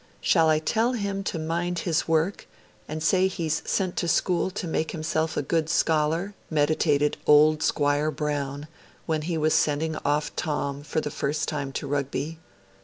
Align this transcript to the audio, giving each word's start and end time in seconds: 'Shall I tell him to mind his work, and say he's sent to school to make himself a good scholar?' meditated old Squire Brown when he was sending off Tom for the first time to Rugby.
'Shall 0.19 0.49
I 0.49 0.57
tell 0.57 0.93
him 0.93 1.21
to 1.25 1.37
mind 1.37 1.77
his 1.85 2.07
work, 2.07 2.47
and 2.87 3.03
say 3.03 3.27
he's 3.27 3.61
sent 3.69 3.95
to 3.97 4.07
school 4.07 4.49
to 4.49 4.67
make 4.67 4.93
himself 4.93 5.37
a 5.37 5.43
good 5.43 5.69
scholar?' 5.69 6.33
meditated 6.49 7.17
old 7.27 7.61
Squire 7.61 8.09
Brown 8.09 8.67
when 9.05 9.21
he 9.21 9.37
was 9.37 9.53
sending 9.53 9.95
off 9.97 10.35
Tom 10.35 10.81
for 10.81 11.01
the 11.01 11.11
first 11.11 11.47
time 11.47 11.71
to 11.73 11.85
Rugby. 11.87 12.39